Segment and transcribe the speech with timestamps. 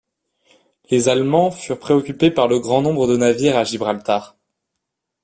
[0.89, 4.35] Les Allemands furent préoccupés par le grand nombre de navires à Gibraltar.